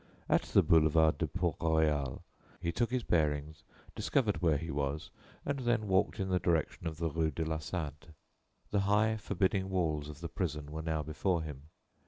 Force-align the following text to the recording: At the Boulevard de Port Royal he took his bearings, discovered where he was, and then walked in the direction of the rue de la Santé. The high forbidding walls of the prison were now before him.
At 0.27 0.41
the 0.45 0.63
Boulevard 0.63 1.19
de 1.19 1.27
Port 1.27 1.57
Royal 1.61 2.23
he 2.59 2.71
took 2.71 2.89
his 2.89 3.03
bearings, 3.03 3.63
discovered 3.93 4.41
where 4.41 4.57
he 4.57 4.71
was, 4.71 5.11
and 5.45 5.59
then 5.59 5.87
walked 5.87 6.19
in 6.19 6.29
the 6.29 6.39
direction 6.39 6.87
of 6.87 6.97
the 6.97 7.11
rue 7.11 7.29
de 7.29 7.45
la 7.45 7.57
Santé. 7.59 8.15
The 8.71 8.79
high 8.79 9.17
forbidding 9.17 9.69
walls 9.69 10.09
of 10.09 10.19
the 10.21 10.27
prison 10.27 10.71
were 10.71 10.81
now 10.81 11.03
before 11.03 11.43
him. 11.43 11.69